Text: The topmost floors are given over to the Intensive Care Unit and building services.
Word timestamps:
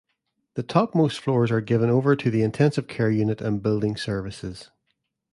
The 0.55 0.63
topmost 0.63 1.19
floors 1.19 1.51
are 1.51 1.61
given 1.61 1.91
over 1.91 2.15
to 2.15 2.31
the 2.31 2.41
Intensive 2.41 2.87
Care 2.87 3.11
Unit 3.11 3.39
and 3.39 3.61
building 3.61 3.95
services. 3.95 4.71